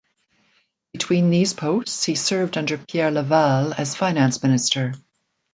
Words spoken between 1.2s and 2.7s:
these posts he served